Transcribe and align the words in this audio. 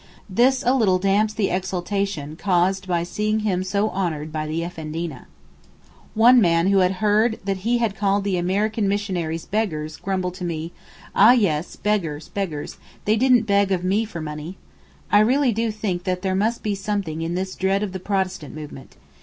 This 0.27 0.63
a 0.65 0.73
little 0.73 0.97
damps 0.97 1.31
the 1.31 1.51
exultation 1.51 2.35
caused 2.35 2.87
by 2.87 3.03
seeing 3.03 3.41
him 3.41 3.63
so 3.63 3.91
honoured 3.91 4.31
by 4.31 4.47
the 4.47 4.63
Effendina. 4.63 5.27
One 6.15 6.41
man 6.41 6.69
who 6.69 6.79
had 6.79 6.93
heard 7.03 7.39
that 7.45 7.57
he 7.57 7.77
had 7.77 7.95
called 7.95 8.23
the 8.23 8.35
American 8.35 8.87
missionaries 8.87 9.45
'beggars,' 9.45 9.97
grumbled 9.97 10.33
to 10.33 10.43
me, 10.43 10.71
'Ah 11.13 11.33
yes, 11.33 11.75
beggars, 11.75 12.29
beggars, 12.29 12.77
they 13.05 13.15
didn't 13.15 13.45
beg 13.45 13.71
of 13.71 13.83
me 13.83 14.03
for 14.03 14.21
money.' 14.21 14.57
I 15.11 15.19
really 15.19 15.51
do 15.51 15.69
think 15.69 16.05
that 16.05 16.23
there 16.23 16.33
must 16.33 16.63
be 16.63 16.73
something 16.73 17.21
in 17.21 17.35
this 17.35 17.53
dread 17.55 17.83
of 17.83 17.91
the 17.91 17.99
Protestant 17.99 18.55
movement. 18.55 18.95